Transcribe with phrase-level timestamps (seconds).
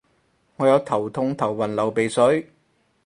[0.55, 2.51] 我有頭痛頭暈流鼻水